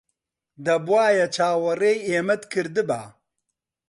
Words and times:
دەبوایە 0.65 1.27
چاوەڕێی 1.35 2.03
ئێمەت 2.09 2.41
کردبا. 2.51 3.01